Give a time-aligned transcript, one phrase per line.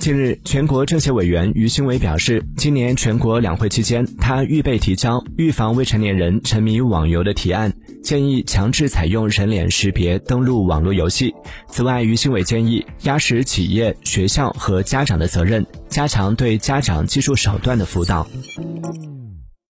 [0.00, 7.70] 近日，全国政协委员于新伟表示，今年全国两会期间，他预备提交预防未成年人沉迷网游的提案，
[8.02, 11.34] 建议强制采用人脸识别登录网络游戏。
[11.68, 18.26] 此外，于新伟建议压实企业、学校和家长的责任，加强对家长技术手段的辅导。